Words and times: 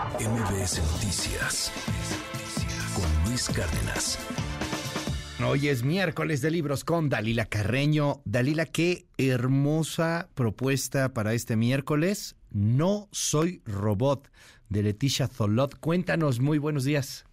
MBS 0.00 0.80
Noticias 0.94 1.70
con 2.94 3.28
Luis 3.28 3.50
Cárdenas. 3.50 4.18
Hoy 5.46 5.68
es 5.68 5.82
miércoles 5.82 6.40
de 6.40 6.50
libros 6.50 6.84
con 6.84 7.10
Dalila 7.10 7.44
Carreño. 7.44 8.22
Dalila, 8.24 8.64
qué 8.64 9.04
hermosa 9.18 10.30
propuesta 10.34 11.12
para 11.12 11.34
este 11.34 11.54
miércoles. 11.56 12.36
No 12.50 13.08
soy 13.12 13.60
robot, 13.66 14.30
de 14.70 14.84
Leticia 14.84 15.28
Zolot. 15.28 15.78
Cuéntanos, 15.78 16.40
muy 16.40 16.56
buenos 16.56 16.84
días. 16.84 17.26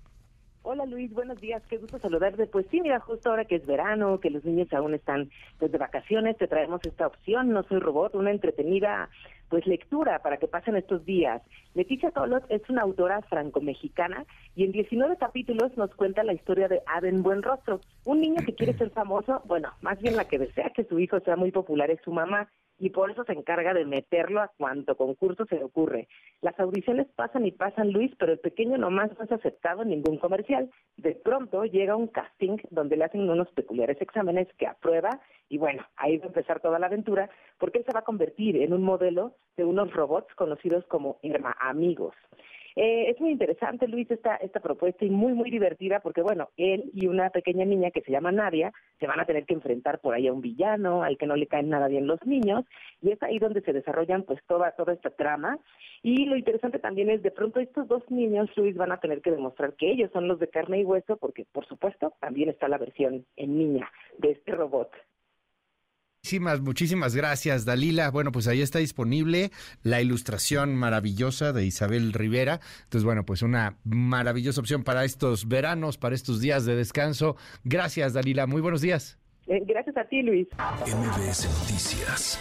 Hola 0.69 0.85
Luis, 0.85 1.13
buenos 1.13 1.39
días, 1.39 1.63
qué 1.69 1.77
gusto 1.77 1.97
saludarte. 1.97 2.45
Pues 2.45 2.65
sí, 2.69 2.81
mira, 2.81 2.99
justo 2.99 3.29
ahora 3.29 3.45
que 3.45 3.55
es 3.55 3.65
verano, 3.65 4.19
que 4.19 4.29
los 4.29 4.43
niños 4.43 4.67
aún 4.73 4.93
están 4.93 5.29
pues, 5.59 5.71
de 5.71 5.77
vacaciones, 5.77 6.35
te 6.35 6.49
traemos 6.49 6.81
esta 6.83 7.07
opción, 7.07 7.51
No 7.51 7.63
Soy 7.63 7.79
Robot, 7.79 8.15
una 8.15 8.31
entretenida 8.31 9.09
pues 9.47 9.65
lectura 9.65 10.19
para 10.19 10.35
que 10.35 10.49
pasen 10.49 10.75
estos 10.75 11.05
días. 11.05 11.41
Leticia 11.73 12.11
Tolot 12.11 12.43
es 12.49 12.69
una 12.69 12.81
autora 12.81 13.21
franco-mexicana 13.21 14.25
y 14.57 14.65
en 14.65 14.73
19 14.73 15.15
capítulos 15.15 15.71
nos 15.77 15.95
cuenta 15.95 16.25
la 16.25 16.33
historia 16.33 16.67
de 16.67 16.81
Aden 16.85 17.23
Buenrostro, 17.23 17.79
un 18.03 18.19
niño 18.19 18.43
que 18.45 18.53
quiere 18.53 18.73
ser 18.77 18.89
famoso, 18.89 19.41
bueno, 19.45 19.71
más 19.79 20.01
bien 20.01 20.17
la 20.17 20.25
que 20.25 20.37
desea 20.37 20.71
que 20.75 20.83
su 20.83 20.99
hijo 20.99 21.21
sea 21.21 21.37
muy 21.37 21.51
popular 21.51 21.89
es 21.91 22.01
su 22.03 22.11
mamá 22.11 22.49
y 22.79 22.89
por 22.91 23.11
eso 23.11 23.23
se 23.23 23.33
encarga 23.33 23.73
de 23.73 23.85
meterlo 23.85 24.41
a 24.41 24.51
cuanto 24.57 24.95
concurso 24.95 25.45
se 25.45 25.55
le 25.55 25.63
ocurre. 25.63 26.07
Las 26.41 26.59
audiciones 26.59 27.07
pasan 27.15 27.45
y 27.45 27.51
pasan, 27.51 27.91
Luis, 27.91 28.11
pero 28.17 28.33
el 28.33 28.39
pequeño 28.39 28.77
nomás 28.77 29.11
no 29.17 29.23
es 29.25 29.31
aceptado 29.31 29.81
en 29.81 29.89
ningún 29.89 30.17
comercial. 30.17 30.69
De 30.97 31.15
pronto 31.15 31.65
llega 31.65 31.95
un 31.95 32.07
casting 32.07 32.57
donde 32.69 32.97
le 32.97 33.05
hacen 33.05 33.29
unos 33.29 33.49
peculiares 33.51 33.99
exámenes 34.01 34.47
que 34.57 34.67
aprueba 34.67 35.21
y 35.49 35.57
bueno, 35.57 35.85
ahí 35.95 36.17
va 36.17 36.25
a 36.25 36.27
empezar 36.27 36.59
toda 36.59 36.79
la 36.79 36.87
aventura 36.87 37.29
porque 37.57 37.79
él 37.79 37.85
se 37.85 37.93
va 37.93 37.99
a 37.99 38.05
convertir 38.05 38.57
en 38.57 38.73
un 38.73 38.83
modelo 38.83 39.33
de 39.55 39.65
unos 39.65 39.91
robots 39.93 40.33
conocidos 40.35 40.85
como 40.85 41.19
Amigos. 41.59 42.15
Eh, 42.79 43.09
es 43.09 43.19
muy 43.19 43.31
interesante, 43.31 43.87
Luis, 43.87 44.09
esta, 44.11 44.35
esta 44.35 44.59
propuesta 44.59 45.03
y 45.03 45.09
muy, 45.09 45.33
muy 45.33 45.49
divertida 45.49 45.99
porque, 45.99 46.21
bueno, 46.21 46.49
él 46.57 46.91
y 46.93 47.07
una 47.07 47.31
pequeña 47.31 47.65
niña 47.65 47.89
que 47.89 48.01
se 48.01 48.11
llama 48.11 48.31
Nadia 48.31 48.71
se 48.99 49.07
van 49.07 49.19
a 49.19 49.25
tener 49.25 49.45
que 49.45 49.55
enfrentar 49.55 49.99
por 49.99 50.13
ahí 50.13 50.27
a 50.27 50.33
un 50.33 50.41
villano 50.41 51.01
al 51.01 51.17
que 51.17 51.25
no 51.25 51.35
le 51.35 51.47
caen 51.47 51.69
nada 51.69 51.87
bien 51.87 52.05
los 52.05 52.23
niños 52.23 52.65
y 53.01 53.09
es 53.09 53.23
ahí 53.23 53.39
donde 53.39 53.61
se 53.61 53.73
desarrollan 53.73 54.21
pues 54.21 54.39
toda, 54.45 54.73
toda 54.73 54.93
esta 54.93 55.09
trama. 55.09 55.57
Y 56.03 56.25
lo 56.25 56.37
interesante 56.37 56.77
también 56.77 57.09
es 57.09 57.23
de 57.23 57.31
pronto 57.31 57.59
estos 57.59 57.87
dos 57.87 58.03
niños, 58.11 58.47
Luis, 58.55 58.77
van 58.77 58.91
a 58.91 58.99
tener 58.99 59.23
que 59.23 59.31
demostrar 59.31 59.73
que 59.73 59.89
ellos 59.89 60.11
son 60.13 60.27
los 60.27 60.39
de 60.39 60.47
carne 60.47 60.79
y 60.79 60.85
hueso 60.85 61.17
porque, 61.17 61.45
por 61.51 61.65
supuesto, 61.65 62.13
también 62.19 62.49
está 62.49 62.67
la 62.67 62.77
versión 62.77 63.25
en 63.37 63.57
niña 63.57 63.91
de 64.19 64.33
este 64.33 64.51
robot. 64.51 64.91
Muchísimas, 66.23 66.59
muchísimas 66.61 67.15
gracias, 67.15 67.63
Dalila. 67.63 68.11
Bueno, 68.11 68.31
pues 68.33 68.47
ahí 68.47 68.61
está 68.61 68.79
disponible 68.79 69.51
la 69.83 70.01
ilustración 70.01 70.75
maravillosa 70.75 71.53
de 71.53 71.65
Isabel 71.65 72.11
Rivera. 72.11 72.59
Entonces, 72.83 73.05
bueno, 73.05 73.25
pues 73.25 73.43
una 73.43 73.77
maravillosa 73.85 74.59
opción 74.59 74.83
para 74.83 75.05
estos 75.05 75.47
veranos, 75.47 75.97
para 75.97 76.15
estos 76.15 76.41
días 76.41 76.65
de 76.65 76.75
descanso. 76.75 77.37
Gracias, 77.63 78.13
Dalila. 78.13 78.45
Muy 78.45 78.61
buenos 78.61 78.81
días. 78.81 79.17
Eh, 79.47 79.61
gracias 79.65 79.95
a 79.95 80.03
ti, 80.03 80.21
Luis. 80.21 80.47
MBS 80.85 81.45
Noticias 81.59 82.37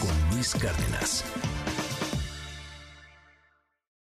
con 0.00 0.34
Luis 0.34 0.52
Cárdenas. 0.54 1.24